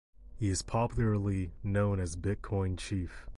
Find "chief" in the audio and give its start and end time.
2.75-3.27